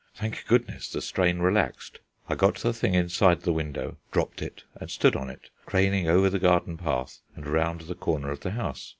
Thank 0.15 0.45
goodness, 0.47 0.89
the 0.89 0.99
strain 0.99 1.41
relaxed. 1.41 1.99
I 2.27 2.33
got 2.33 2.55
the 2.55 2.73
thing 2.73 2.95
inside 2.95 3.41
the 3.41 3.53
window, 3.53 3.97
dropped 4.11 4.41
it, 4.41 4.63
and 4.73 4.89
stood 4.89 5.15
on 5.15 5.29
it, 5.29 5.51
craning 5.67 6.07
over 6.09 6.27
the 6.27 6.39
garden 6.39 6.75
path 6.75 7.19
and 7.35 7.45
round 7.45 7.81
the 7.81 7.93
corner 7.93 8.31
of 8.31 8.39
the 8.39 8.49
house. 8.49 8.89